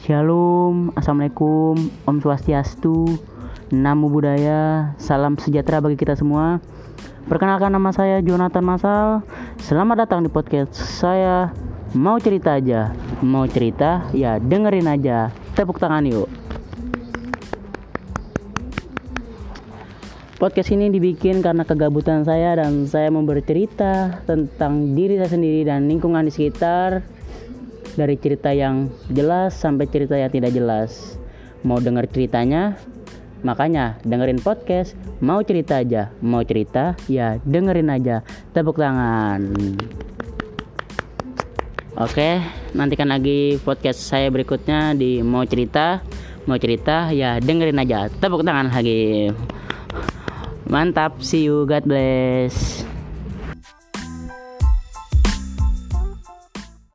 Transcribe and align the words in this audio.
Shalom, 0.00 0.96
Assalamualaikum, 0.96 1.76
Om 2.08 2.16
Swastiastu, 2.24 3.20
Namo 3.68 4.08
Buddhaya, 4.08 4.96
Salam 4.96 5.36
sejahtera 5.36 5.84
bagi 5.84 6.00
kita 6.00 6.16
semua. 6.16 6.56
Perkenalkan 7.28 7.68
nama 7.68 7.92
saya 7.92 8.24
Jonathan 8.24 8.64
Masal. 8.64 9.20
Selamat 9.60 10.08
datang 10.08 10.24
di 10.24 10.32
podcast 10.32 10.72
saya. 10.72 11.52
Mau 11.92 12.16
cerita 12.16 12.56
aja, 12.56 12.96
mau 13.20 13.44
cerita 13.44 14.08
ya 14.16 14.40
dengerin 14.40 14.88
aja. 14.88 15.36
Tepuk 15.52 15.76
tangan 15.76 16.08
yuk. 16.08 16.32
Podcast 20.40 20.72
ini 20.72 20.88
dibikin 20.88 21.44
karena 21.44 21.68
kegabutan 21.68 22.24
saya 22.24 22.56
dan 22.56 22.88
saya 22.88 23.12
mau 23.12 23.20
bercerita 23.20 24.24
tentang 24.24 24.96
diri 24.96 25.20
saya 25.20 25.36
sendiri 25.36 25.68
dan 25.68 25.92
lingkungan 25.92 26.24
di 26.24 26.32
sekitar 26.32 27.19
dari 28.00 28.16
cerita 28.16 28.48
yang 28.48 28.88
jelas 29.12 29.52
sampai 29.52 29.84
cerita 29.84 30.16
yang 30.16 30.32
tidak 30.32 30.56
jelas. 30.56 31.20
Mau 31.60 31.76
dengar 31.76 32.08
ceritanya? 32.08 32.80
Makanya 33.44 34.00
dengerin 34.00 34.40
podcast. 34.40 34.96
Mau 35.20 35.44
cerita 35.44 35.84
aja, 35.84 36.08
mau 36.24 36.40
cerita 36.40 36.96
ya 37.12 37.36
dengerin 37.44 37.92
aja. 37.92 38.24
Tepuk 38.56 38.80
tangan. 38.80 39.52
Oke, 42.00 42.40
nantikan 42.72 43.12
lagi 43.12 43.60
podcast 43.60 44.00
saya 44.00 44.32
berikutnya 44.32 44.96
di 44.96 45.20
mau 45.20 45.44
cerita, 45.44 46.00
mau 46.48 46.56
cerita 46.56 47.12
ya 47.12 47.36
dengerin 47.36 47.76
aja. 47.84 48.08
Tepuk 48.08 48.40
tangan 48.40 48.72
lagi. 48.72 49.28
Mantap, 50.70 51.20
see 51.20 51.44
you, 51.44 51.68
God 51.68 51.84
bless. 51.84 52.89